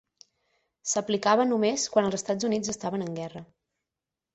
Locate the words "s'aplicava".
0.93-1.47